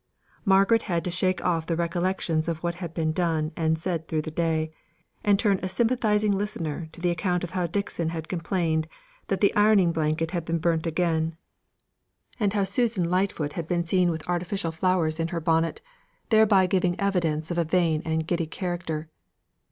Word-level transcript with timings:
Margaret 0.45 0.81
had 0.89 1.03
to 1.03 1.11
shake 1.11 1.45
off 1.45 1.67
the 1.67 1.75
recollections 1.75 2.47
of 2.47 2.63
what 2.63 2.73
had 2.81 2.91
been 2.95 3.11
done 3.11 3.51
and 3.55 3.77
said 3.77 4.07
through 4.07 4.23
the 4.23 4.31
day, 4.31 4.71
and 5.23 5.37
turn 5.37 5.59
a 5.61 5.69
sympathising 5.69 6.31
listener 6.31 6.89
to 6.93 6.99
the 6.99 7.11
account 7.11 7.43
of 7.43 7.51
how 7.51 7.67
Dixon 7.67 8.09
had 8.09 8.27
complained 8.27 8.87
that 9.27 9.41
the 9.41 9.55
ironing 9.55 9.91
blanket 9.91 10.31
had 10.31 10.43
been 10.43 10.57
burnt 10.57 10.87
again; 10.87 11.37
and 12.39 12.53
how 12.53 12.63
Susan 12.63 13.11
Lightfoot 13.11 13.53
had 13.53 13.67
been 13.67 13.85
seen 13.85 14.09
with 14.09 14.27
artificial 14.27 14.71
flowers 14.71 15.19
in 15.19 15.27
her 15.27 15.39
bonnet, 15.39 15.83
thereby 16.29 16.65
giving 16.65 16.99
evidence 16.99 17.51
of 17.51 17.59
a 17.59 17.63
vain 17.63 18.01
and 18.03 18.25
giddy 18.25 18.47
character. 18.47 19.07